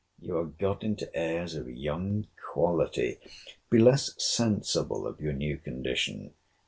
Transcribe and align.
You 0.19 0.35
are 0.39 0.45
got 0.45 0.81
into 0.83 1.15
airs 1.15 1.53
of 1.53 1.69
young 1.69 2.25
quality. 2.51 3.19
Be 3.69 3.77
less 3.77 4.15
sensible 4.17 5.05
of 5.05 5.21
your 5.21 5.33
new 5.33 5.59
condition. 5.59 6.33